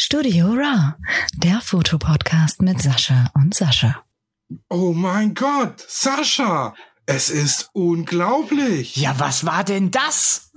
[0.00, 0.94] Studio Raw,
[1.34, 4.04] der Fotopodcast mit Sascha und Sascha.
[4.70, 8.94] Oh mein Gott, Sascha, es ist unglaublich.
[8.94, 10.52] Ja, was war denn das?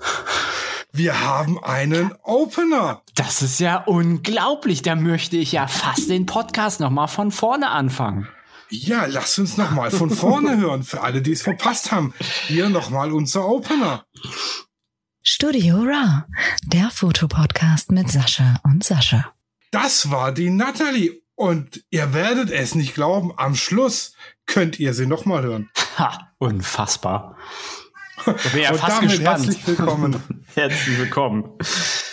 [0.94, 3.02] Wir haben einen Opener.
[3.16, 4.84] Das ist ja unglaublich.
[4.84, 8.28] Da möchte ich ja fast den Podcast nochmal von vorne anfangen.
[8.70, 10.84] Ja, lasst uns nochmal von vorne hören.
[10.84, 12.14] Für alle, die es verpasst haben.
[12.46, 14.06] Hier nochmal unser Opener.
[15.24, 16.24] Studio Raw,
[16.66, 19.32] der Fotopodcast mit Sascha und Sascha.
[19.70, 21.22] Das war die Natalie.
[21.36, 24.16] Und ihr werdet es nicht glauben, am Schluss
[24.48, 25.70] könnt ihr sie nochmal hören.
[26.00, 27.38] Ha, unfassbar.
[28.26, 29.46] Bin ja und fast damit gespannt.
[29.46, 30.24] herzlich willkommen.
[30.56, 31.50] herzlich willkommen.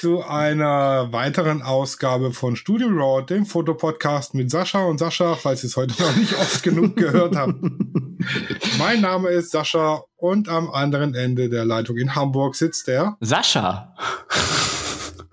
[0.01, 5.69] Zu einer weiteren Ausgabe von Studio Raw, dem Fotopodcast mit Sascha und Sascha, falls ihr
[5.69, 7.55] es heute noch nicht oft genug gehört habt.
[8.79, 13.95] mein Name ist Sascha und am anderen Ende der Leitung in Hamburg sitzt der Sascha.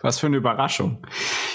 [0.01, 1.05] Was für eine Überraschung.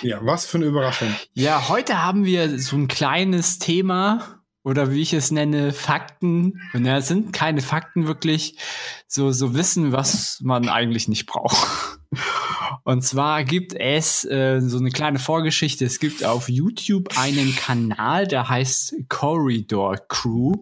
[0.03, 1.15] Ja, was für eine Überraschung.
[1.35, 6.61] Ja, heute haben wir so ein kleines Thema, oder wie ich es nenne, Fakten.
[6.75, 8.59] Und ja, es sind keine Fakten wirklich,
[9.07, 11.99] so, so Wissen, was man eigentlich nicht braucht.
[12.85, 15.85] Und zwar gibt es äh, so eine kleine Vorgeschichte.
[15.85, 20.55] Es gibt auf YouTube einen Kanal, der heißt Corridor Crew.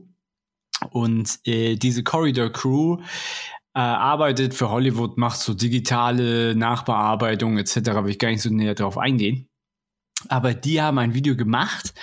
[0.91, 2.99] Und äh, diese Corridor Crew
[3.75, 7.77] äh, arbeitet für Hollywood, macht so digitale Nachbearbeitung etc.
[7.77, 9.49] Will ich gar nicht so näher drauf eingehen.
[10.29, 11.95] Aber die haben ein Video gemacht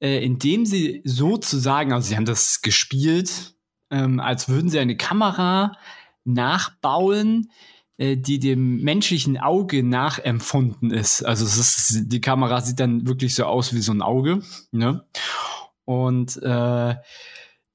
[0.00, 3.54] äh, indem sie sozusagen, also sie haben das gespielt,
[3.90, 5.76] ähm, als würden sie eine Kamera
[6.24, 7.50] nachbauen,
[7.98, 11.22] äh, die dem menschlichen Auge nachempfunden ist.
[11.22, 14.42] Also ist, die Kamera sieht dann wirklich so aus wie so ein Auge.
[14.70, 15.06] Ne?
[15.84, 16.96] Und äh,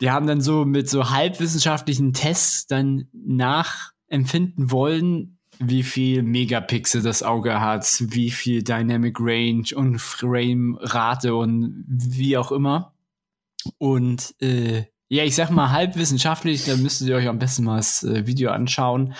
[0.01, 7.23] die haben dann so mit so halbwissenschaftlichen Tests dann nachempfinden wollen, wie viel Megapixel das
[7.23, 12.93] Auge hat, wie viel Dynamic Range und Frame-Rate und wie auch immer.
[13.77, 18.03] Und äh, ja, ich sag mal halbwissenschaftlich, da müsstet ihr euch am besten mal das
[18.03, 19.13] äh, Video anschauen.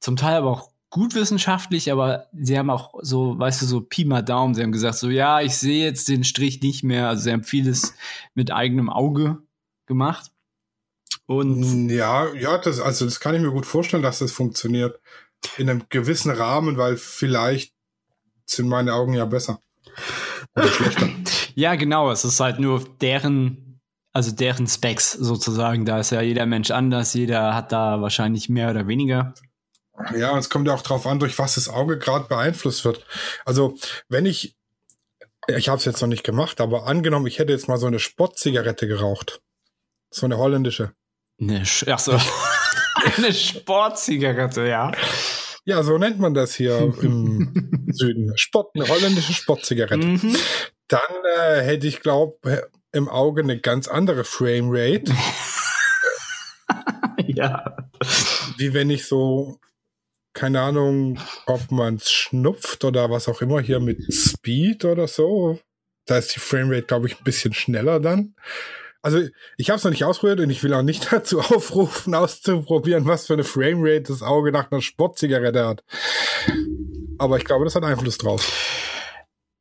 [0.00, 4.04] Zum Teil aber auch gut wissenschaftlich, aber sie haben auch so, weißt du, so Pi
[4.04, 4.54] mal Daumen.
[4.54, 7.08] Sie haben gesagt, so ja, ich sehe jetzt den Strich nicht mehr.
[7.08, 7.94] Also sie haben vieles
[8.34, 9.38] mit eigenem Auge
[9.86, 10.30] gemacht.
[11.26, 15.00] Und ja, ja, das, also das kann ich mir gut vorstellen, dass das funktioniert
[15.58, 17.74] in einem gewissen Rahmen, weil vielleicht
[18.46, 19.60] sind meine Augen ja besser.
[20.54, 21.08] Oder schlechter.
[21.54, 22.10] ja, genau.
[22.10, 23.80] Es ist halt nur deren,
[24.12, 25.84] also deren Specs sozusagen.
[25.84, 27.14] Da ist ja jeder Mensch anders.
[27.14, 29.34] Jeder hat da wahrscheinlich mehr oder weniger.
[30.16, 33.04] Ja, und es kommt ja auch drauf an, durch was das Auge gerade beeinflusst wird.
[33.44, 33.76] Also,
[34.08, 34.56] wenn ich,
[35.48, 37.98] ich habe es jetzt noch nicht gemacht, aber angenommen, ich hätte jetzt mal so eine
[37.98, 39.40] Sportzigarette geraucht.
[40.10, 40.92] So eine holländische.
[41.38, 42.18] Ne, ach so.
[43.16, 44.92] eine Sportzigarette, ja.
[45.64, 48.32] Ja, so nennt man das hier im Süden.
[48.36, 50.06] Sport, eine holländische Sportzigarette.
[50.06, 50.36] Mhm.
[50.88, 51.00] Dann
[51.38, 55.12] äh, hätte ich, glaube im Auge eine ganz andere Framerate.
[57.26, 57.76] ja.
[58.58, 59.58] Wie wenn ich so,
[60.34, 65.58] keine Ahnung, ob man es schnupft oder was auch immer hier mit Speed oder so.
[66.06, 68.34] Da ist die Framerate, glaube ich, ein bisschen schneller dann.
[69.02, 69.20] Also
[69.56, 73.26] ich habe es noch nicht ausprobiert und ich will auch nicht dazu aufrufen, auszuprobieren, was
[73.26, 75.84] für eine Framerate das Auge nach einer Sportzigarette hat.
[77.18, 78.50] Aber ich glaube, das hat Einfluss drauf.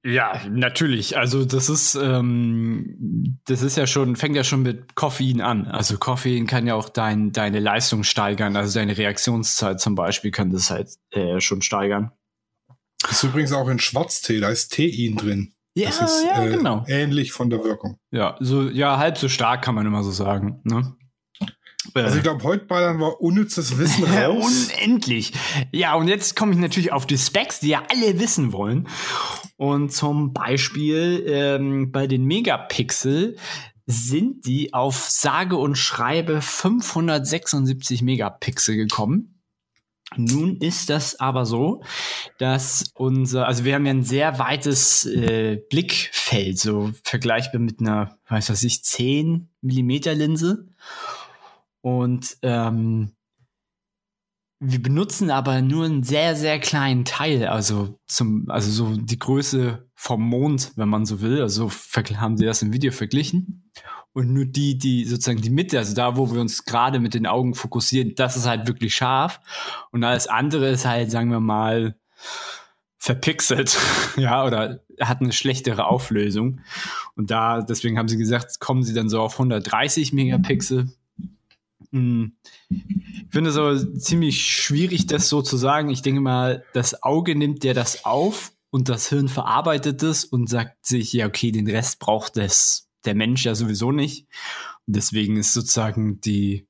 [0.04, 1.18] Ja, natürlich.
[1.18, 5.68] Also das ist, ähm, das ist ja schon, fängt ja schon mit Koffein an.
[5.68, 10.50] Also Koffein kann ja auch dein, deine Leistung steigern, also deine Reaktionszeit zum Beispiel kann
[10.50, 12.12] das halt äh, schon steigern.
[13.04, 15.54] Das ist übrigens auch in Schwarztee, da ist Tein drin.
[15.74, 16.84] Ja, das ist ja, äh, genau.
[16.88, 17.98] ähnlich von der Wirkung.
[18.12, 20.60] Ja, so, ja, halb so stark kann man immer so sagen.
[20.64, 20.96] Ne?
[21.94, 24.70] Also ich glaube, heute ballern wir unnützes Wissen raus.
[24.70, 25.34] Unendlich.
[25.72, 28.88] Ja, und jetzt komme ich natürlich auf die Specs, die ja alle wissen wollen.
[29.58, 33.38] Und zum Beispiel ähm, bei den Megapixel
[33.88, 39.31] sind die auf sage und schreibe 576 Megapixel gekommen.
[40.18, 41.84] Nun ist das aber so,
[42.38, 48.18] dass unser, also wir haben ja ein sehr weites äh, Blickfeld, so vergleichbar mit einer,
[48.28, 50.68] weiß was ich, 10 Millimeter Linse.
[51.80, 53.14] Und ähm,
[54.60, 59.90] wir benutzen aber nur einen sehr, sehr kleinen Teil, also zum, also so die Größe
[59.96, 61.42] vom Mond, wenn man so will.
[61.42, 61.72] Also
[62.18, 63.72] haben sie das im Video verglichen
[64.14, 67.26] und nur die, die sozusagen die Mitte, also da, wo wir uns gerade mit den
[67.26, 69.40] Augen fokussieren, das ist halt wirklich scharf
[69.92, 71.96] und alles andere ist halt, sagen wir mal,
[72.98, 73.78] verpixelt,
[74.18, 76.62] ja, oder hat eine schlechtere Auflösung.
[77.16, 80.92] Und da, deswegen haben sie gesagt, kommen sie dann so auf 130 Megapixel.
[81.92, 82.34] Hm.
[82.70, 85.90] Ich finde es aber ziemlich schwierig, das so zu sagen.
[85.90, 90.48] Ich denke mal, das Auge nimmt ja das auf und das Hirn verarbeitet es und
[90.48, 94.28] sagt sich, ja, okay, den Rest braucht das, der Mensch ja sowieso nicht.
[94.88, 96.68] Und deswegen ist sozusagen die,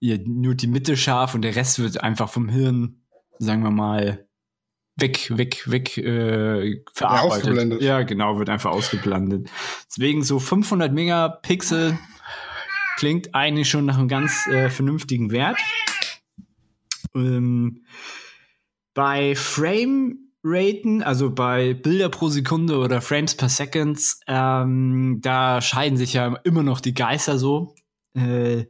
[0.00, 3.02] ja, nur die Mitte scharf und der Rest wird einfach vom Hirn,
[3.38, 4.26] sagen wir mal,
[4.96, 7.82] weg, weg, weg äh, verarbeitet.
[7.82, 9.50] Ja, genau, wird einfach ausgeblendet.
[9.88, 11.98] Deswegen so 500 Megapixel
[12.96, 15.58] klingt eigentlich schon nach einem ganz äh, vernünftigen Wert.
[17.14, 17.84] Ähm,
[18.94, 25.98] bei Frame Raten, also bei Bilder pro Sekunde oder Frames per Second, ähm, da scheiden
[25.98, 27.74] sich ja immer noch die Geister so.
[28.14, 28.66] Äh,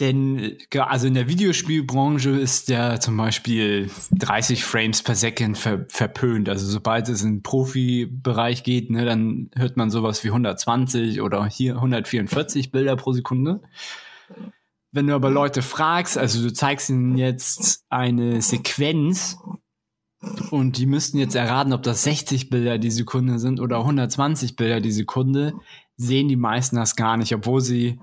[0.00, 6.48] denn also in der Videospielbranche ist ja zum Beispiel 30 Frames per Second ver verpönt.
[6.48, 11.44] Also sobald es in den Profibereich geht, ne, dann hört man sowas wie 120 oder
[11.46, 13.60] hier 144 Bilder pro Sekunde.
[14.92, 19.38] Wenn du aber Leute fragst, also du zeigst ihnen jetzt eine Sequenz
[20.50, 24.80] und die müssten jetzt erraten, ob das 60 Bilder die Sekunde sind oder 120 Bilder
[24.80, 25.54] die Sekunde,
[25.96, 27.98] sehen die meisten das gar nicht, obwohl sie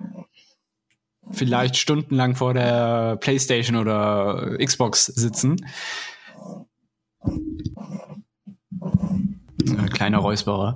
[1.31, 5.65] vielleicht stundenlang vor der PlayStation oder Xbox sitzen.
[9.67, 10.75] Ein kleiner Räusperer.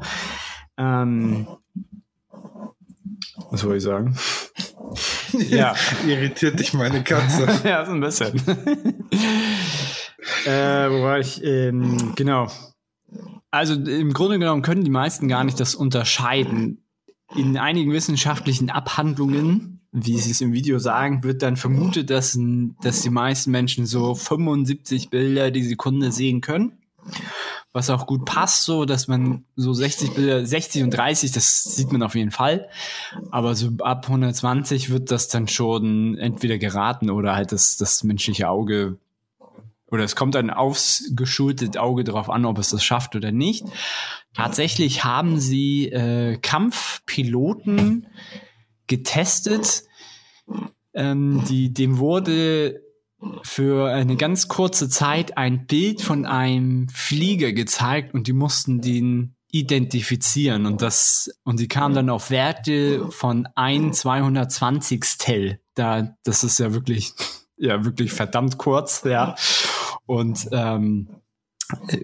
[0.78, 1.48] Ähm,
[3.50, 4.18] was soll ich sagen?
[5.50, 5.76] Ja.
[6.08, 7.48] Irritiert dich meine Katze.
[7.68, 8.36] ja, so ein bisschen.
[10.46, 11.44] äh, wo war ich?
[11.44, 12.48] Ähm, genau.
[13.52, 16.84] Also im Grunde genommen können die meisten gar nicht das unterscheiden.
[17.36, 22.38] In einigen wissenschaftlichen Abhandlungen wie sie es im Video sagen, wird dann vermutet, dass,
[22.82, 26.80] dass die meisten Menschen so 75 Bilder die Sekunde sehen können.
[27.74, 31.92] Was auch gut passt, so dass man so 60 Bilder, 60 und 30, das sieht
[31.92, 32.70] man auf jeden Fall.
[33.32, 38.48] Aber so ab 120 wird das dann schon entweder geraten oder halt das, das menschliche
[38.48, 39.00] Auge
[39.94, 43.64] oder es kommt dann aufs geschultete Auge darauf an, ob es das schafft oder nicht.
[44.34, 48.08] Tatsächlich haben sie äh, Kampfpiloten
[48.88, 49.84] getestet.
[50.96, 52.83] Ähm, die, dem wurde
[53.44, 59.36] für eine ganz kurze Zeit ein Bild von einem Flieger gezeigt und die mussten den
[59.52, 66.60] identifizieren und das und die kamen dann auf Werte von ein 220 Da das ist
[66.60, 67.14] ja wirklich
[67.58, 69.36] ja wirklich verdammt kurz ja.
[70.06, 71.10] Und ähm,
[71.88, 72.00] äh,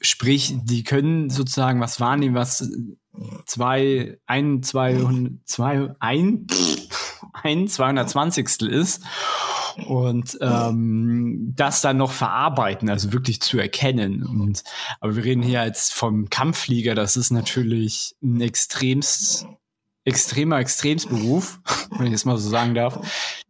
[0.00, 2.68] sprich die können sozusagen was wahrnehmen was
[3.46, 5.04] zwei, ein, zwei,
[5.44, 6.46] zwei, ein,
[7.32, 8.62] ein 220.
[8.62, 9.02] ist
[9.86, 14.24] und ähm, das dann noch verarbeiten, also wirklich zu erkennen.
[14.24, 14.64] Und
[15.00, 19.46] aber wir reden hier jetzt vom Kampfflieger, das ist natürlich ein extremst
[20.04, 21.60] extremer Extremsberuf,
[21.98, 22.98] wenn ich das mal so sagen darf.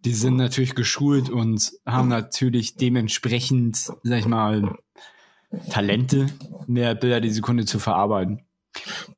[0.04, 4.76] Die sind natürlich geschult und haben natürlich dementsprechend, sag ich mal,
[5.70, 6.26] Talente,
[6.66, 8.47] mehr Bilder die Sekunde zu verarbeiten.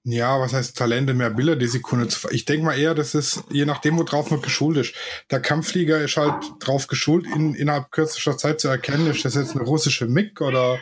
[0.05, 3.45] Ja, was heißt Talente, mehr Bilder die Sekunde zu Ich denke mal eher, das ist,
[3.51, 4.95] je nachdem, worauf man geschult ist.
[5.31, 9.55] Der Kampfflieger ist halt drauf geschult, in, innerhalb kürzester Zeit zu erkennen, ist das jetzt
[9.55, 10.79] eine russische MiG oder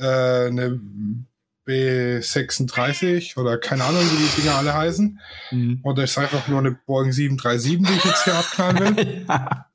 [0.00, 0.80] äh, eine
[1.66, 5.18] B36 oder keine Ahnung, wie die Dinger alle heißen.
[5.50, 5.80] Mhm.
[5.82, 9.24] Oder ist einfach nur eine Boeing 737, die ich jetzt hier abknallen will.
[9.28, 9.66] ja.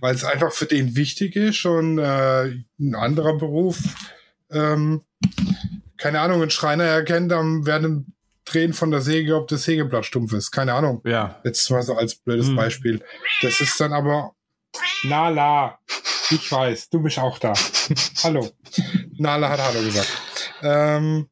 [0.00, 3.78] Weil es einfach für den wichtig ist und äh, ein anderer Beruf
[4.50, 5.02] ähm,
[6.02, 8.06] keine Ahnung, ein Schreiner erkennt am während
[8.44, 10.50] Drehen von der Säge, ob das Sägeblatt stumpf ist.
[10.50, 11.00] Keine Ahnung.
[11.04, 11.40] Ja.
[11.44, 12.56] Jetzt mal so als blödes hm.
[12.56, 13.00] Beispiel.
[13.40, 14.32] Das ist dann aber
[15.04, 15.78] Nala.
[16.28, 17.52] Ich weiß, du bist auch da.
[18.24, 18.50] Hallo.
[19.16, 20.10] Nala hat Hallo gesagt.
[20.62, 21.28] Ähm,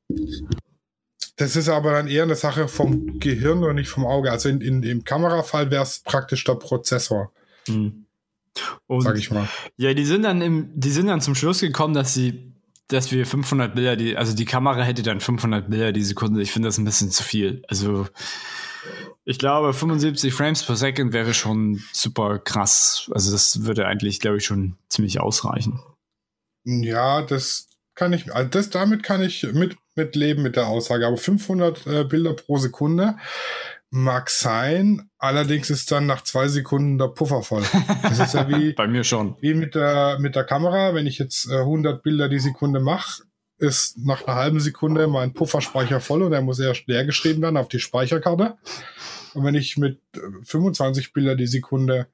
[1.35, 4.31] das ist aber dann eher eine Sache vom Gehirn und nicht vom Auge.
[4.31, 7.33] Also in, in, im Kamerafall wäre es praktisch der Prozessor.
[7.67, 8.07] Hm.
[8.87, 9.49] Und, sag ich mal.
[9.77, 12.50] Ja, die sind dann im, die sind dann zum Schluss gekommen, dass sie
[12.92, 16.42] dass wir 500 Bilder, die, also die Kamera hätte dann 500 Bilder die Sekunde.
[16.42, 17.62] Ich finde das ein bisschen zu viel.
[17.68, 18.06] Also
[19.25, 23.11] ich glaube, 75 Frames per Second wäre schon super krass.
[23.14, 25.80] Also das würde eigentlich, glaube ich, schon ziemlich ausreichen.
[26.64, 31.06] Ja, das kann ich, also das damit kann ich mit, mit leben mit der Aussage.
[31.06, 33.16] Aber 500 äh, Bilder pro Sekunde
[33.92, 37.64] Mag sein, allerdings ist dann nach zwei Sekunden der Puffer voll.
[38.02, 39.37] Das ist ja wie bei mir schon.
[39.40, 43.25] Wie mit der mit der Kamera, wenn ich jetzt äh, 100 Bilder die Sekunde mache,
[43.59, 47.56] ist nach einer halben Sekunde mein Pufferspeicher voll und der muss erst leer geschrieben werden
[47.56, 48.56] auf die Speicherkarte.
[49.35, 50.00] Und wenn ich mit
[50.44, 52.06] 25 äh, Bilder die Sekunde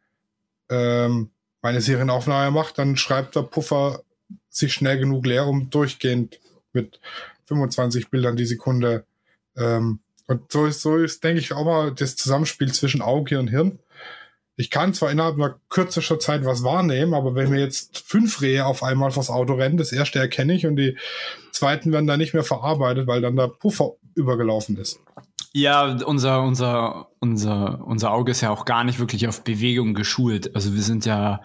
[0.70, 1.30] ähm,
[1.62, 4.02] meine Serienaufnahme mache, dann schreibt der Puffer
[4.48, 6.40] sich schnell genug leer, um durchgehend
[6.72, 7.00] mit
[7.46, 9.04] 25 Bildern die Sekunde
[9.56, 13.48] ähm, und so ist, so ist, denke ich, auch mal das Zusammenspiel zwischen Auge und
[13.48, 13.78] Hirn.
[14.56, 18.64] ich kann zwar innerhalb einer kürzester Zeit was wahrnehmen, aber wenn mir jetzt fünf Rehe
[18.64, 20.96] auf einmal vors Auto rennen, das erste erkenne ich und die
[21.52, 24.98] zweiten werden dann nicht mehr verarbeitet, weil dann der Puffer übergelaufen ist.
[25.52, 30.54] Ja, unser, unser, unser, unser Auge ist ja auch gar nicht wirklich auf Bewegung geschult.
[30.54, 31.40] Also wir sind ja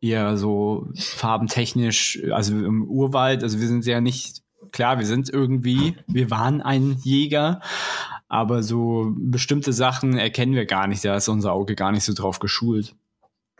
[0.00, 5.96] eher so farbentechnisch, also im Urwald, also wir sind ja nicht, klar, wir sind irgendwie,
[6.06, 7.60] wir waren ein Jäger,
[8.28, 11.04] aber so bestimmte Sachen erkennen wir gar nicht.
[11.04, 12.94] Da ist unser Auge gar nicht so drauf geschult.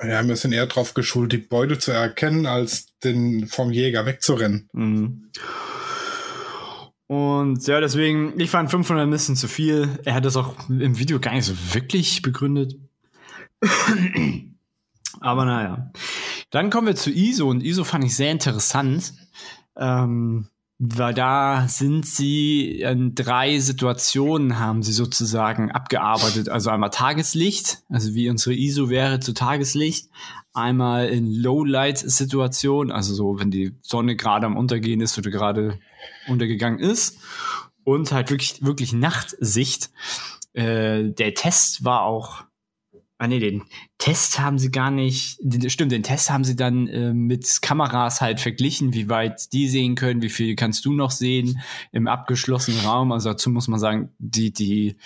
[0.02, 4.68] Ja, wir sind eher drauf geschult, die Beute zu erkennen, als den vom Jäger wegzurennen.
[4.72, 5.30] Mhm.
[7.06, 9.88] Und ja, deswegen, ich fand 500 ein bisschen zu viel.
[10.04, 12.76] Er hat das auch im Video gar nicht so wirklich begründet.
[15.20, 15.92] Aber naja.
[16.50, 19.12] Dann kommen wir zu ISO und ISO fand ich sehr interessant.
[19.76, 20.48] Ähm,
[20.92, 26.48] weil da sind sie in drei Situationen haben sie sozusagen abgearbeitet.
[26.48, 30.10] Also einmal Tageslicht, also wie unsere ISO wäre zu Tageslicht.
[30.52, 35.78] Einmal in Lowlight-Situation, also so, wenn die Sonne gerade am Untergehen ist oder gerade
[36.28, 37.18] untergegangen ist.
[37.84, 39.90] Und halt wirklich, wirklich Nachtsicht.
[40.52, 42.44] Äh, der Test war auch
[43.24, 43.62] Ah nee, den
[43.96, 48.38] Test haben sie gar nicht, stimmt, den Test haben sie dann äh, mit Kameras halt
[48.38, 51.58] verglichen, wie weit die sehen können, wie viel kannst du noch sehen
[51.90, 53.12] im abgeschlossenen Raum.
[53.12, 54.98] Also dazu muss man sagen, die, die,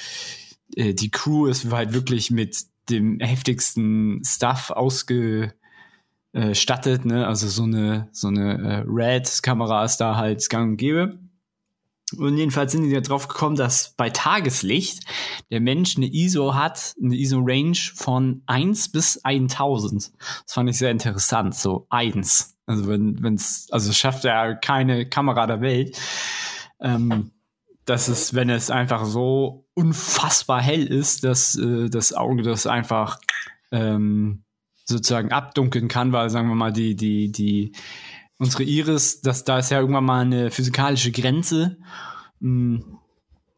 [0.74, 2.58] äh, die Crew ist halt wirklich mit
[2.90, 5.54] dem heftigsten Stuff ausgestattet,
[7.04, 7.24] ne?
[7.24, 11.20] Also so eine, so eine äh, Red-Kamera ist da halt gang und gäbe.
[12.16, 15.04] Und jedenfalls sind die da drauf gekommen, dass bei Tageslicht
[15.50, 20.12] der Mensch eine ISO hat, eine ISO-Range von 1 bis 1000.
[20.44, 22.56] Das fand ich sehr interessant, so 1.
[22.66, 25.98] Also wenn wenn's, also schafft ja keine Kamera der Welt.
[26.80, 27.32] Ähm,
[27.88, 33.18] dass es, wenn es einfach so unfassbar hell ist, dass äh, das Auge das einfach
[33.72, 34.44] ähm,
[34.84, 37.72] sozusagen abdunkeln kann, weil sagen wir mal die die die
[38.38, 41.76] unsere Iris, das, da ist ja irgendwann mal eine physikalische Grenze.
[42.40, 42.78] Mm.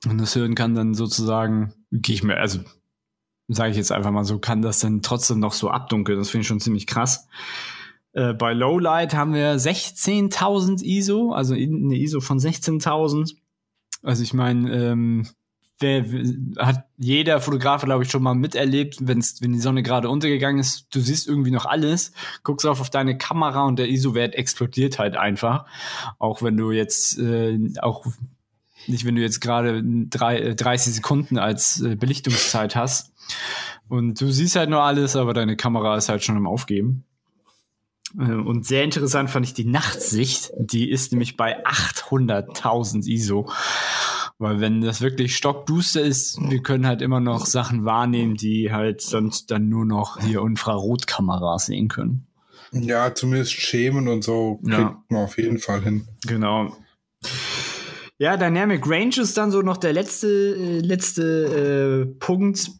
[0.06, 2.60] Und das Hirn kann dann sozusagen, gehe ich mir, also
[3.48, 6.18] sage ich jetzt einfach mal so, kann das dann trotzdem noch so abdunkeln.
[6.18, 7.28] Das finde ich schon ziemlich krass.
[8.12, 13.36] Äh, bei Lowlight haben wir 16.000 ISO, also eine ISO von 16.000.
[14.02, 15.26] Also ich meine, ähm,
[15.80, 16.04] wer,
[16.58, 20.86] hat jeder Fotograf, glaube ich, schon mal miterlebt, wenn's, wenn die Sonne gerade untergegangen ist,
[20.94, 25.16] du siehst irgendwie noch alles, guckst auf, auf deine Kamera und der ISO-Wert explodiert halt
[25.16, 25.66] einfach.
[26.18, 28.06] Auch wenn du jetzt, äh, auch
[28.86, 33.12] nicht, wenn du jetzt gerade 30 äh, Sekunden als äh, Belichtungszeit hast.
[33.88, 37.04] Und du siehst halt nur alles, aber deine Kamera ist halt schon im Aufgeben.
[38.18, 40.50] Äh, und sehr interessant fand ich die Nachtsicht.
[40.56, 43.50] Die ist nämlich bei 800.000 ISO.
[44.40, 49.02] Weil wenn das wirklich stockduster ist, wir können halt immer noch Sachen wahrnehmen, die halt
[49.02, 52.26] sonst dann nur noch hier Infrarotkameras sehen können.
[52.72, 55.02] Ja, zumindest Schemen und so kriegt ja.
[55.10, 56.08] man auf jeden Fall hin.
[56.26, 56.74] Genau.
[58.16, 62.70] Ja, Dynamic Range ist dann so noch der letzte, äh, letzte äh, Punkt.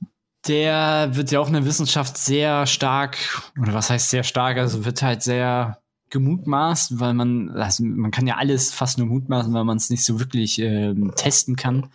[0.46, 3.18] Der wird ja auch in der Wissenschaft sehr stark,
[3.60, 5.79] oder was heißt sehr stark, also wird halt sehr
[6.10, 10.04] gemutmaßt, weil man, also man kann ja alles fast nur mutmaßen, weil man es nicht
[10.04, 11.90] so wirklich äh, testen kann.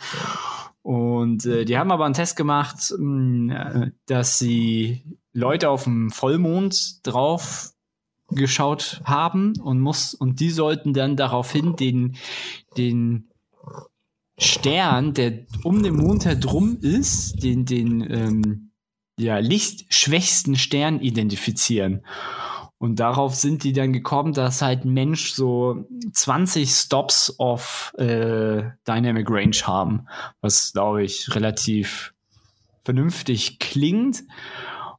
[0.81, 5.03] Und äh, die haben aber einen Test gemacht, mh, äh, dass sie
[5.33, 7.71] Leute auf dem Vollmond drauf
[8.29, 12.15] geschaut haben und muss und die sollten dann daraufhin den
[12.77, 13.29] den
[14.37, 18.71] Stern, der um den Mond herum ist, den den ähm,
[19.17, 22.05] ja lichtschwächsten Stern identifizieren.
[22.77, 28.63] Und darauf sind die dann gekommen, dass halt ein Mensch so 20 Stops of äh,
[28.87, 30.07] Dynamic Range haben,
[30.41, 32.13] was glaube ich relativ
[32.83, 34.23] vernünftig klingt.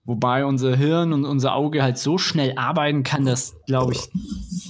[0.07, 4.09] Wobei unser Hirn und unser Auge halt so schnell arbeiten kann, dass, glaube ich,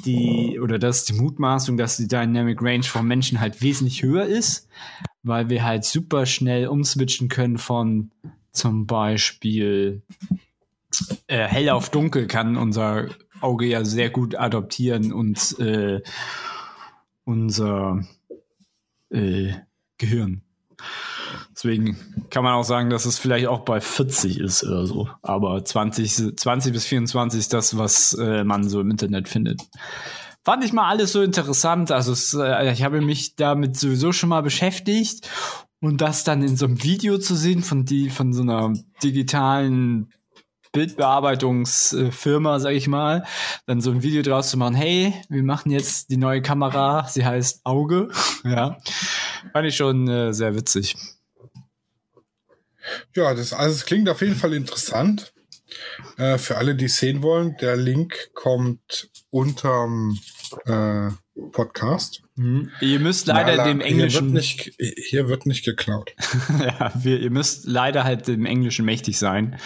[0.06, 4.66] die, oder dass die Mutmaßung, dass die Dynamic Range vom Menschen halt wesentlich höher ist,
[5.22, 8.10] weil wir halt super schnell umswitchen können von
[8.50, 10.02] zum Beispiel
[11.26, 13.06] äh, hell auf dunkel kann unser
[13.40, 16.02] Auge ja sehr gut adoptieren und äh,
[17.24, 18.00] unser
[19.10, 19.52] äh,
[19.98, 20.42] Gehirn.
[21.54, 21.96] Deswegen
[22.30, 25.08] kann man auch sagen, dass es vielleicht auch bei 40 ist oder so.
[25.22, 29.62] Aber 20, 20 bis 24 ist das, was äh, man so im Internet findet.
[30.44, 31.90] Fand ich mal alles so interessant.
[31.90, 35.28] Also es, äh, ich habe mich damit sowieso schon mal beschäftigt.
[35.80, 40.12] Und das dann in so einem Video zu sehen von die, von so einer digitalen
[40.72, 43.24] Bildbearbeitungsfirma, sag ich mal,
[43.66, 47.24] dann so ein Video draus zu machen, hey, wir machen jetzt die neue Kamera, sie
[47.24, 48.08] heißt Auge.
[48.44, 48.78] ja.
[49.52, 50.96] Fand ich schon äh, sehr witzig.
[53.14, 55.32] Ja, das, also es klingt auf jeden Fall interessant.
[56.16, 60.18] Äh, für alle, die es sehen wollen, der Link kommt unterm
[60.64, 61.10] äh,
[61.52, 62.22] Podcast.
[62.36, 62.70] Mhm.
[62.82, 64.26] Ihr müsst leider Na, dem Englischen.
[64.26, 64.72] Hier wird nicht,
[65.08, 66.14] hier wird nicht geklaut.
[66.60, 69.58] ja, wir, ihr müsst leider halt dem Englischen mächtig sein.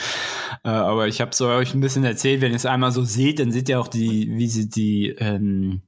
[0.65, 3.41] Äh, aber ich habe es euch ein bisschen erzählt, wenn ihr es einmal so seht,
[3.41, 5.83] dann seht ihr auch die, wie sie die, ähm,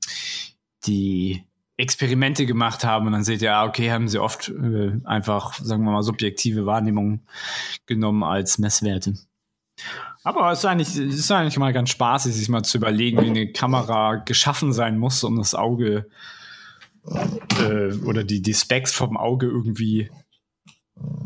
[0.87, 1.45] die
[1.77, 5.85] Experimente gemacht haben und dann seht ihr, ah, okay, haben sie oft äh, einfach, sagen
[5.85, 7.23] wir mal, subjektive Wahrnehmungen
[7.87, 9.15] genommen als Messwerte.
[10.25, 13.31] Aber es ist eigentlich, es ist eigentlich mal ganz spaßig, sich mal zu überlegen, wie
[13.31, 16.11] eine Kamera geschaffen sein muss, um das Auge äh,
[18.07, 20.11] oder die, die Specs vom Auge irgendwie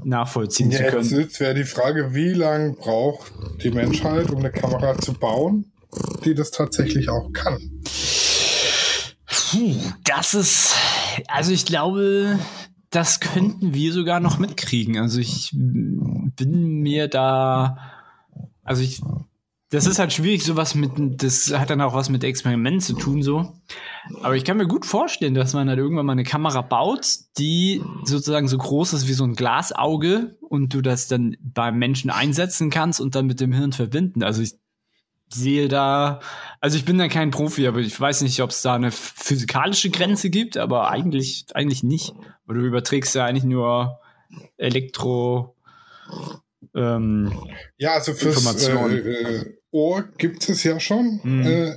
[0.04, 1.20] nachvollziehen Ja, zu jetzt können.
[1.20, 5.72] jetzt wäre die Frage, wie lange braucht die Menschheit, um eine Kamera zu bauen,
[6.24, 7.58] die das tatsächlich auch kann?
[9.26, 10.74] Puh, das ist,
[11.28, 12.38] also ich glaube,
[12.90, 14.98] das könnten wir sogar noch mitkriegen.
[14.98, 17.78] Also ich bin mir da,
[18.62, 19.02] also ich,
[19.76, 23.22] das ist halt schwierig, sowas mit, das hat dann auch was mit Experimenten zu tun,
[23.22, 23.52] so.
[24.22, 27.06] Aber ich kann mir gut vorstellen, dass man halt irgendwann mal eine Kamera baut,
[27.36, 32.08] die sozusagen so groß ist wie so ein Glasauge und du das dann beim Menschen
[32.08, 34.22] einsetzen kannst und dann mit dem Hirn verbinden.
[34.22, 34.54] Also ich
[35.28, 36.20] sehe da,
[36.62, 39.90] also ich bin da kein Profi, aber ich weiß nicht, ob es da eine physikalische
[39.90, 42.14] Grenze gibt, aber eigentlich, eigentlich nicht.
[42.46, 44.00] Weil du überträgst ja eigentlich nur
[44.56, 45.54] Elektro,
[46.76, 47.32] ähm,
[47.78, 51.20] Ja, also fürs äh, äh, Ohr gibt es ja schon.
[51.22, 51.46] Mhm.
[51.46, 51.74] Äh,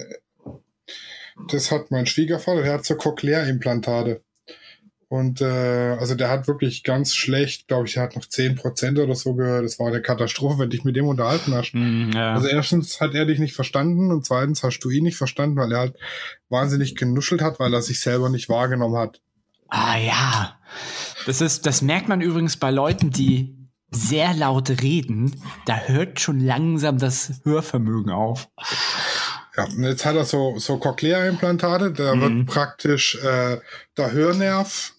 [1.50, 4.22] das hat mein Schwiegervater, der hat so Cochlea-Implantate.
[5.08, 9.16] Und äh, also der hat wirklich ganz schlecht, glaube ich, der hat noch 10% oder
[9.16, 9.66] so gehört.
[9.66, 11.74] Das war eine Katastrophe, wenn dich mit dem unterhalten hast.
[11.74, 12.34] mh, ja.
[12.36, 15.72] Also erstens hat er dich nicht verstanden und zweitens hast du ihn nicht verstanden, weil
[15.72, 15.96] er halt
[16.50, 19.20] wahnsinnig genuschelt hat, weil er sich selber nicht wahrgenommen hat.
[19.70, 20.60] Ah ja.
[21.26, 23.59] Das ist, das merkt man übrigens bei Leuten, die
[23.92, 25.42] sehr laut reden.
[25.66, 28.48] Da hört schon langsam das Hörvermögen auf.
[29.58, 32.22] Ja, und jetzt hat er so, so Cochlea-Implantate, da Mhm.
[32.22, 33.58] wird praktisch äh,
[33.98, 34.94] der Hörnerv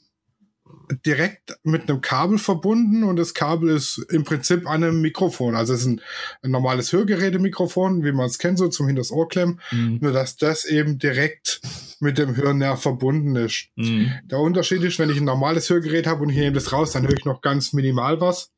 [1.06, 5.54] direkt mit einem Kabel verbunden und das Kabel ist im Prinzip an einem Mikrofon.
[5.54, 6.00] Also es ist ein,
[6.42, 9.98] ein normales Hörgerätemikrofon, wie man es kennt, so zum hinters Ohr klemmen, Mhm.
[10.00, 11.60] nur dass das eben direkt
[12.00, 13.68] mit dem Hörnerv verbunden ist.
[13.76, 14.12] Mhm.
[14.24, 17.04] Der Unterschied ist, wenn ich ein normales Hörgerät habe und ich nehme das raus, dann
[17.04, 18.50] höre ich noch ganz minimal was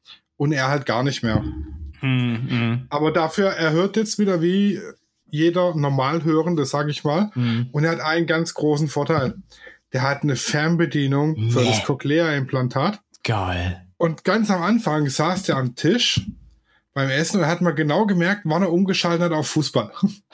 [0.43, 1.41] und er halt gar nicht mehr.
[2.01, 2.87] Mhm.
[2.89, 4.81] Aber dafür, er hört jetzt wieder wie
[5.31, 7.31] jeder normal Hörende, sage ich mal.
[7.37, 7.69] Mhm.
[7.71, 9.35] Und er hat einen ganz großen Vorteil.
[9.93, 11.69] Der hat eine Fernbedienung für Nee.
[11.69, 13.01] das Cochlea-Implantat.
[13.23, 13.87] Geil.
[13.99, 16.23] Und ganz am Anfang saß der am Tisch
[16.95, 19.93] beim Essen hat mal genau gemerkt, wann er umgeschaltet hat auf Fußball.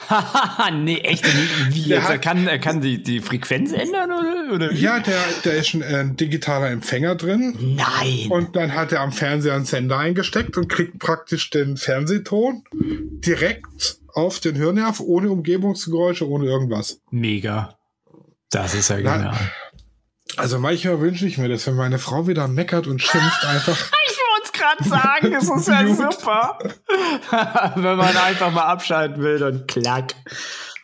[0.09, 1.25] Haha, nee, echt?
[1.73, 2.11] Wie jetzt?
[2.11, 4.55] Er kann, er kann die, die Frequenz ändern, oder?
[4.55, 7.77] oder ja, der, der ist ein äh, digitaler Empfänger drin.
[7.77, 8.31] Nein.
[8.31, 13.99] Und dann hat er am Fernseher einen Sender eingesteckt und kriegt praktisch den Fernsehton direkt
[14.15, 17.01] auf den Hörnerv, ohne Umgebungsgeräusche, ohne irgendwas.
[17.11, 17.79] Mega.
[18.51, 19.37] Das ist ja genial.
[20.37, 23.91] Also manchmal wünsche ich mir das, wenn meine Frau wieder meckert und schimpft einfach.
[24.81, 26.59] Es gerade sagen, das ist ja super.
[27.77, 30.15] Wenn man einfach mal abschalten will, dann klack.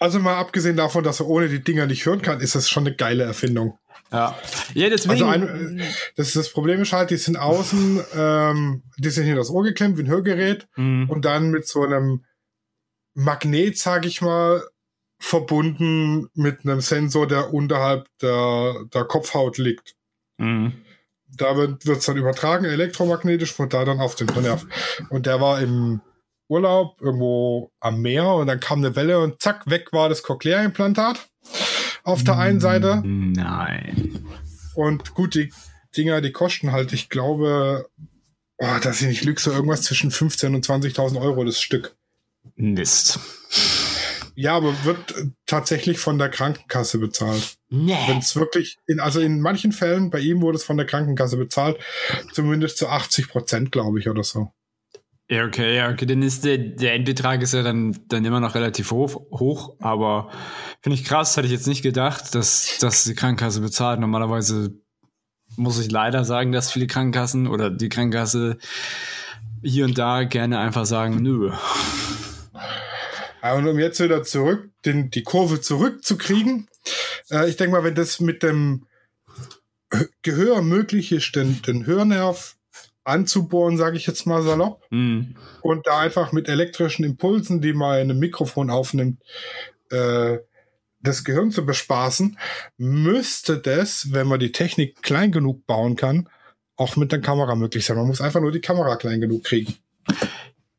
[0.01, 2.87] Also mal abgesehen davon, dass er ohne die Dinger nicht hören kann, ist das schon
[2.87, 3.79] eine geile Erfindung.
[4.13, 4.37] Ja.
[4.75, 5.13] Ja, deswegen.
[5.13, 5.83] Also ein,
[6.17, 9.97] das, das Problem ist halt, die sind außen, ähm, die sind hier das Ohr geklemmt
[9.99, 11.09] wie ein Hörgerät Mhm.
[11.11, 12.25] und dann mit so einem
[13.15, 14.63] Magnet, sag ich mal,
[15.21, 19.95] verbunden mit einem Sensor, der unterhalb der, der Kopfhaut liegt.
[20.39, 20.73] Mhm.
[21.37, 24.66] Da wird es dann übertragen, elektromagnetisch, von da dann auf den Nerv.
[25.11, 26.01] Und der war im
[26.49, 31.29] Urlaub irgendwo am Meer und dann kam eine Welle und zack, weg war das Cochlea-Implantat
[32.03, 33.03] auf der einen Seite.
[33.05, 34.27] Nein.
[34.75, 35.53] Und gut, die
[35.97, 37.88] Dinger, die kosten halt, ich glaube,
[38.59, 41.97] oh, dass ich nicht lüge, so irgendwas zwischen 15.000 und 20.000 Euro das Stück.
[42.57, 43.18] Mist.
[44.37, 47.57] Ja, aber wird äh, tatsächlich von der Krankenkasse bezahlt.
[47.70, 48.18] Wenn Nee.
[48.18, 51.79] es wirklich, in, also in manchen Fällen, bei ihm wurde es von der Krankenkasse bezahlt,
[52.33, 54.53] zumindest zu 80 Prozent, glaube ich, oder so.
[55.31, 56.05] Ja, okay, ja, okay.
[56.05, 60.31] Dann ist der, der Endbetrag ist ja dann, dann immer noch relativ hoch, hoch aber
[60.83, 64.01] finde ich krass, hätte ich jetzt nicht gedacht, dass, dass die Krankenkasse bezahlt.
[64.01, 64.75] Normalerweise
[65.57, 68.59] muss ich leider sagen, dass viele Krankenkassen oder die Krankenkasse
[69.62, 71.53] hier und da gerne einfach sagen, nö.
[73.53, 76.69] Und um jetzt wieder zurück, den, die Kurve zurückzukriegen,
[77.31, 78.87] äh, ich denke mal, wenn das mit dem
[80.23, 82.57] Gehör möglich ist, den, den Hörnerv
[83.05, 85.37] anzubohren, sage ich jetzt mal salopp, Hm.
[85.61, 89.23] und da einfach mit elektrischen Impulsen, die man in einem Mikrofon aufnimmt,
[89.91, 90.39] äh,
[91.01, 92.39] das Gehirn zu bespaßen,
[92.79, 96.31] müsste das, wenn man die Technik klein genug bauen kann,
[96.77, 97.99] auch mit der Kamera möglich sein.
[97.99, 99.75] Man muss einfach nur die Kamera klein genug kriegen.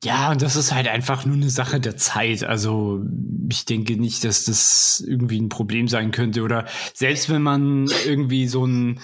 [0.05, 2.43] Ja, und das ist halt einfach nur eine Sache der Zeit.
[2.43, 3.03] Also
[3.49, 6.43] ich denke nicht, dass das irgendwie ein Problem sein könnte.
[6.43, 8.99] Oder selbst wenn man irgendwie so ein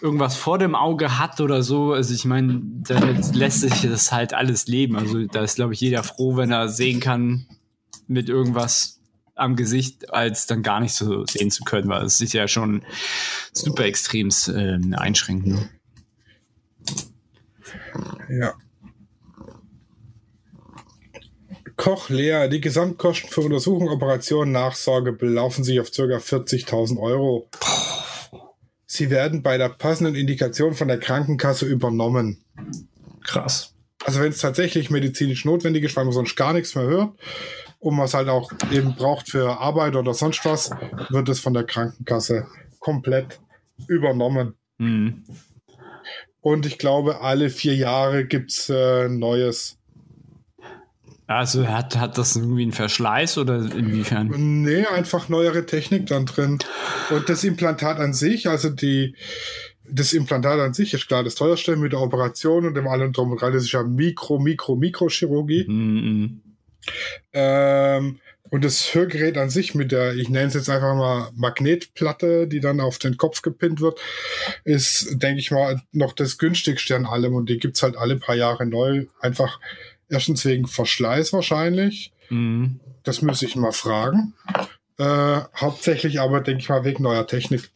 [0.00, 3.00] irgendwas vor dem Auge hat oder so, also ich meine, da
[3.32, 4.94] lässt sich das halt alles leben.
[4.94, 7.46] Also da ist, glaube ich, jeder froh, wenn er sehen kann
[8.06, 9.00] mit irgendwas
[9.34, 12.84] am Gesicht, als dann gar nicht so sehen zu können, weil es ist ja schon
[13.52, 15.54] super extrem äh, einschränkend.
[15.54, 15.68] Ne?
[18.28, 18.54] Ja.
[21.76, 26.02] Koch Lea, die Gesamtkosten für Untersuchung, Operation, Nachsorge belaufen sich auf ca.
[26.02, 27.48] 40.000 Euro.
[28.86, 32.44] Sie werden bei der passenden Indikation von der Krankenkasse übernommen.
[33.24, 33.74] Krass.
[34.04, 37.10] Also wenn es tatsächlich medizinisch notwendig ist, weil man sonst gar nichts mehr hört
[37.80, 40.70] und man es halt auch eben braucht für Arbeit oder sonst was,
[41.10, 42.46] wird es von der Krankenkasse
[42.78, 43.40] komplett
[43.88, 44.54] übernommen.
[44.78, 45.24] Mhm.
[46.40, 49.78] Und ich glaube, alle vier Jahre gibt es äh, Neues.
[51.26, 54.62] Also hat, hat das irgendwie einen Verschleiß oder inwiefern?
[54.62, 56.58] Nee, einfach neuere Technik dann drin.
[57.10, 59.16] Und das Implantat an sich, also die,
[59.84, 63.32] das Implantat an sich ist klar das teuerste mit der Operation und dem allem drum
[63.32, 63.52] und dran.
[63.52, 65.66] Das ist ja Mikro, Mikro, Mikrochirurgie.
[65.68, 66.42] Mhm.
[67.32, 72.46] Ähm, und das Hörgerät an sich mit der, ich nenne es jetzt einfach mal Magnetplatte,
[72.46, 73.98] die dann auf den Kopf gepinnt wird,
[74.62, 77.34] ist, denke ich mal, noch das günstigste an allem.
[77.34, 79.06] Und die gibt's halt alle paar Jahre neu.
[79.20, 79.58] Einfach
[80.08, 82.12] Erstens wegen Verschleiß wahrscheinlich.
[82.30, 82.80] Mhm.
[83.02, 84.34] Das müsste ich mal fragen.
[84.98, 87.70] Äh, hauptsächlich aber, denke ich mal, wegen neuer Technik.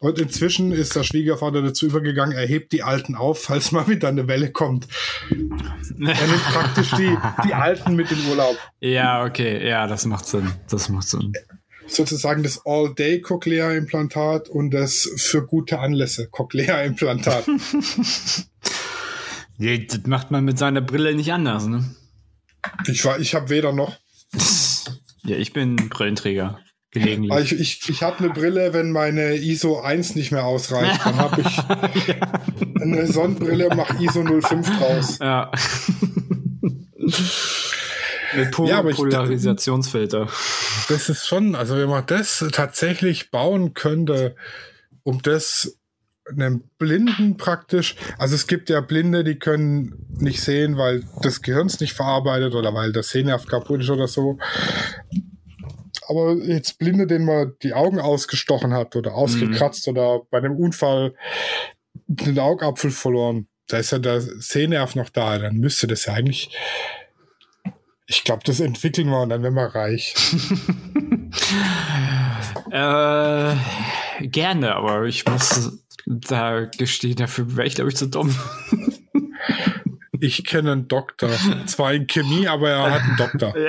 [0.00, 4.08] Und inzwischen ist der Schwiegervater dazu übergegangen, er hebt die Alten auf, falls mal wieder
[4.08, 4.88] eine Welle kommt.
[5.30, 8.56] er nimmt praktisch die, die Alten mit in Urlaub.
[8.80, 10.50] Ja, okay, ja, das macht Sinn.
[10.70, 11.34] Das macht Sinn.
[11.86, 17.44] Sozusagen das All-Day-Cochlea-Implantat und das für gute Anlässe Cochlea-Implantat.
[19.60, 21.84] Nee, das macht man mit seiner Brille nicht anders, ne?
[22.86, 23.94] Ich war, ich habe weder noch.
[25.22, 26.58] Ja, ich bin Brillenträger.
[26.92, 27.52] Gelegentlich.
[27.52, 31.04] Ich, ich, ich habe eine Brille, wenn meine ISO 1 nicht mehr ausreicht.
[31.04, 31.56] Dann habe ich
[32.08, 32.16] ja.
[32.80, 35.18] eine Sonnenbrille und mache ISO 05 draus.
[35.18, 35.52] Ja.
[38.34, 40.26] Mit Pol ja, Polarisationsfilter.
[40.88, 44.36] Das ist schon, also wenn man das tatsächlich bauen könnte,
[45.02, 45.79] um das
[46.32, 51.66] einem Blinden praktisch, also es gibt ja Blinde, die können nicht sehen, weil das Gehirn
[51.66, 54.38] es nicht verarbeitet oder weil das Sehnerv kaputt ist oder so.
[56.08, 59.92] Aber jetzt Blinde, denen man die Augen ausgestochen hat oder ausgekratzt mhm.
[59.92, 61.14] oder bei einem Unfall
[62.08, 66.50] den Augapfel verloren, da ist ja der Sehnerv noch da, dann müsste das ja eigentlich.
[68.06, 70.14] Ich glaube, das entwickeln wir und dann werden wir reich.
[72.72, 78.34] äh, gerne, aber ich muss da gestehe, dafür wäre ich, glaube ich, zu dumm.
[80.22, 81.30] Ich kenne einen Doktor.
[81.66, 83.54] Zwar in Chemie, aber er hat einen Doktor.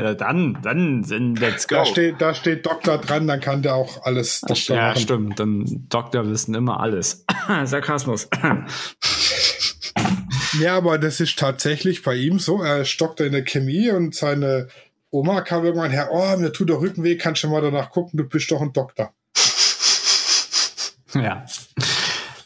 [0.00, 1.74] ja, dann, dann, dann let's go.
[1.76, 5.00] Da steht, da steht Doktor dran, dann kann der auch alles Doktor Ja, machen.
[5.02, 5.40] stimmt.
[5.40, 7.24] Dann Doktor wissen immer alles.
[7.64, 8.28] Sarkasmus.
[10.60, 12.62] ja, aber das ist tatsächlich bei ihm so.
[12.62, 14.68] Er ist Doktor in der Chemie und seine
[15.10, 18.16] Oma kam irgendwann her, oh, mir tut der Rücken weh, kannst du mal danach gucken,
[18.16, 19.12] du bist doch ein Doktor.
[21.14, 21.44] Ja.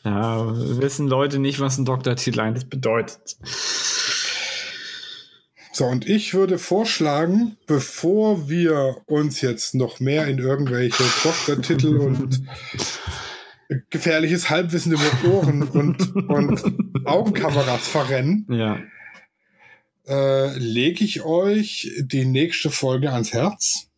[0.05, 3.37] Ja, wissen Leute nicht, was ein Doktortitel eigentlich bedeutet.
[5.73, 12.43] So, und ich würde vorschlagen, bevor wir uns jetzt noch mehr in irgendwelche Doktortitel und
[13.91, 18.81] gefährliches Halbwissen über Ohren und, und Augenkameras verrennen, ja.
[20.09, 23.89] äh, lege ich euch die nächste Folge ans Herz.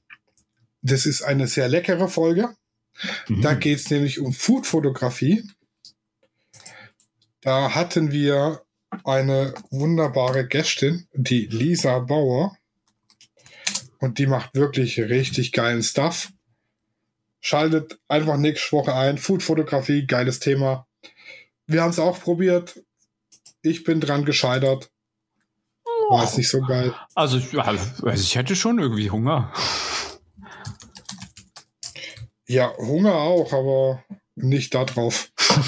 [0.83, 2.51] Das ist eine sehr leckere Folge.
[3.29, 3.43] Mhm.
[3.43, 5.45] Da geht es nämlich um Foodfotografie.
[7.41, 8.63] Da hatten wir
[9.05, 12.57] eine wunderbare Gästin, die Lisa Bauer.
[13.99, 16.33] Und die macht wirklich richtig geilen Stuff.
[17.41, 19.19] Schaltet einfach nächste Woche ein.
[19.19, 20.87] Foodfotografie, geiles Thema.
[21.67, 22.83] Wir haben es auch probiert.
[23.63, 24.91] Ich bin dran gescheitert.
[26.11, 26.95] War es nicht so geil.
[27.15, 29.53] Also, also ich hätte schon irgendwie Hunger.
[32.51, 34.03] Ja, Hunger auch, aber
[34.35, 35.31] nicht darauf.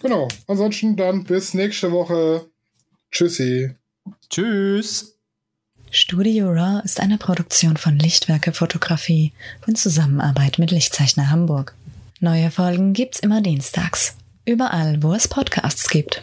[0.00, 0.28] genau.
[0.46, 2.46] Ansonsten dann bis nächste Woche.
[3.10, 3.74] Tschüssi.
[4.30, 5.18] Tschüss.
[5.90, 9.32] Studio Raw ist eine Produktion von Lichtwerke Fotografie
[9.66, 11.74] in Zusammenarbeit mit Lichtzeichner Hamburg.
[12.20, 14.16] Neue Folgen gibt's immer dienstags.
[14.46, 16.22] Überall, wo es Podcasts gibt.